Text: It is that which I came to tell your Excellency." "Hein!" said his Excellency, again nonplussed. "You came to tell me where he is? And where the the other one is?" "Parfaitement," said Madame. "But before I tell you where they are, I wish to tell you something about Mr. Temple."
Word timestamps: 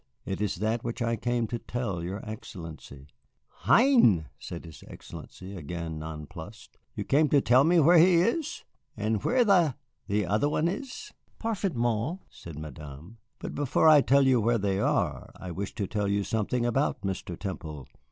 It 0.25 0.41
is 0.41 0.55
that 0.55 0.83
which 0.83 0.99
I 1.03 1.15
came 1.15 1.45
to 1.45 1.59
tell 1.59 2.03
your 2.03 2.27
Excellency." 2.27 3.05
"Hein!" 3.67 4.29
said 4.39 4.65
his 4.65 4.83
Excellency, 4.87 5.55
again 5.55 5.99
nonplussed. 5.99 6.79
"You 6.95 7.03
came 7.03 7.29
to 7.29 7.39
tell 7.39 7.63
me 7.63 7.79
where 7.79 7.99
he 7.99 8.15
is? 8.15 8.63
And 8.97 9.23
where 9.23 9.45
the 9.45 9.75
the 10.07 10.25
other 10.25 10.49
one 10.49 10.67
is?" 10.67 11.11
"Parfaitement," 11.37 12.21
said 12.31 12.57
Madame. 12.57 13.19
"But 13.37 13.53
before 13.53 13.87
I 13.87 14.01
tell 14.01 14.25
you 14.25 14.41
where 14.41 14.57
they 14.57 14.79
are, 14.79 15.29
I 15.35 15.51
wish 15.51 15.75
to 15.75 15.85
tell 15.85 16.07
you 16.07 16.23
something 16.23 16.65
about 16.65 17.01
Mr. 17.01 17.37
Temple." 17.37 17.85